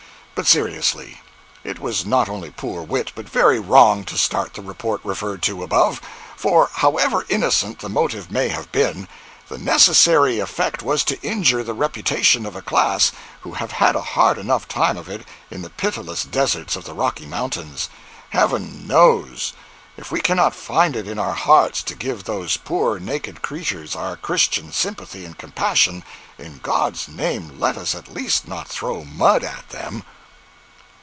[0.33, 1.21] But seriously,
[1.63, 5.61] it was not only poor wit, but very wrong to start the report referred to
[5.61, 6.01] above;
[6.35, 9.07] for however innocent the motive may have been,
[9.49, 13.11] the necessary effect was to injure the reputation of a class
[13.41, 17.27] who have a hard enough time of it in the pitiless deserts of the Rocky
[17.27, 17.87] Mountains,
[18.31, 19.53] Heaven knows!
[19.95, 24.15] If we cannot find it in our hearts to give those poor naked creatures our
[24.17, 26.03] Christian sympathy and compassion,
[26.39, 30.01] in God's name let us at least not throw mud at them.